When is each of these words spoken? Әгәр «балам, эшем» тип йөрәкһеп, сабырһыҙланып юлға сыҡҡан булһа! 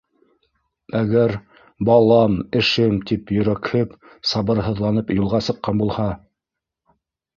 Әгәр 0.99 1.33
«балам, 1.89 2.39
эшем» 2.61 2.97
тип 3.11 3.35
йөрәкһеп, 3.37 3.95
сабырһыҙланып 4.33 5.13
юлға 5.19 5.43
сыҡҡан 5.49 5.83
булһа! 5.85 6.09